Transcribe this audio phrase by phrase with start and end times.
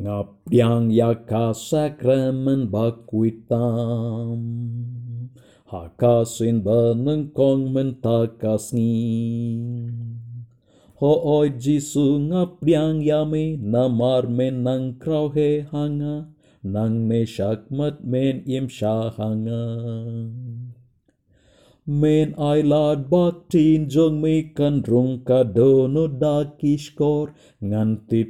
[0.00, 0.88] Ngapdiang
[1.52, 4.40] sakramen bakuitam.
[5.68, 10.16] Hakasin banengkong mentakas ngin.
[11.00, 16.28] Hooi jisu ngapdiang yame namar men nang krau he hanga.
[16.62, 19.64] Nang meshak mat men im shahanga.
[21.84, 26.44] Men ai lad baktin jong me kan rung ka dono da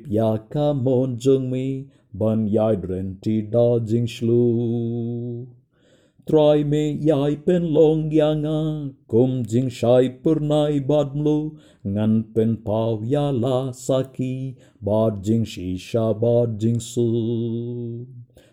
[0.09, 4.07] ya ka mon jong me ban yai dren ti da jing
[6.27, 6.31] shlu.
[6.31, 11.59] Try me yai pen long yanga kum jing shai purnai bad mlu.
[11.85, 18.07] Ngan pen pau ya la saki bad jing shisha bad jing su.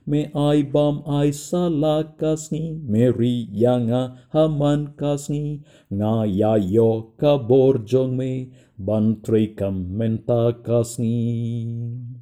[0.07, 5.61] Me ai bam ai sala kasni meri yanga haman kasni
[5.91, 12.18] nga ya yo kabor jong me ban tre kam menta kasni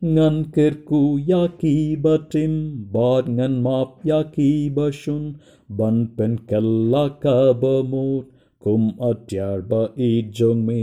[0.00, 5.24] ngan kerku yaki batim bad ngan map yaki bashun
[5.68, 8.30] ban pen kella kabamut
[8.62, 10.82] kum atyar ba i jong me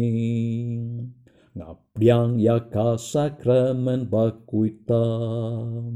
[1.56, 5.96] ngapriang yaka sakramen bakuitam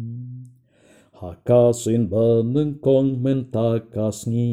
[1.20, 4.48] hakasin baneng kong mentakas ngi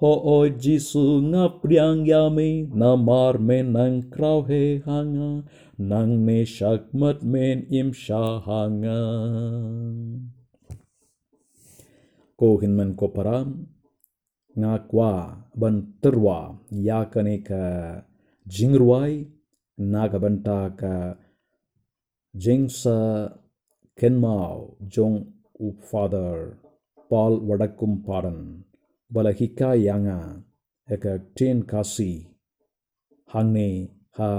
[0.00, 5.30] ho oi jisu ngapriang yame namar menang krau he hanga
[5.90, 8.98] nang me shakmat men im shahanga
[12.38, 13.48] ko hinman ko param
[14.60, 15.12] ngakwa
[15.60, 17.64] ban terwa yakane ka
[18.54, 19.14] jingruai
[19.92, 20.94] nagabanta ka
[22.42, 22.98] jingsa
[23.98, 25.16] kenmau jong
[25.66, 26.58] u father
[27.10, 28.40] paul wadakum paran
[29.14, 30.18] balahikayanga
[30.88, 32.12] eka ten kasi
[33.30, 33.68] hangne
[34.16, 34.32] ha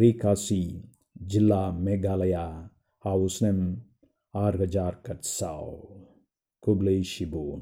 [0.00, 0.64] rikasi
[1.30, 2.48] jilla megalaya
[3.04, 3.58] house name
[4.34, 5.70] are हज़ार कत्साओ
[6.62, 7.60] कुबलई शिबोन